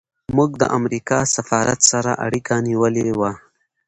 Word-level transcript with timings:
موږ 0.35 0.51
د 0.61 0.63
امریکا 0.77 1.19
سفارت 1.35 1.79
سره 1.91 2.11
اړیکه 2.25 2.53
نیولې 2.67 3.09
وه. 3.19 3.31